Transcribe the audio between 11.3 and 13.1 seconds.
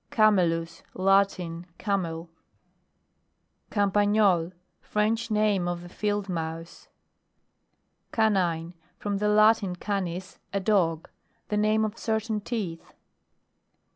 The name of certain teeth.